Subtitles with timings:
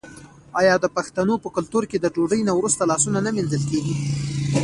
[0.59, 3.95] آیا د پښتنو په کلتور کې د ډوډۍ نه وروسته لاسونه نه مینځل کیږي؟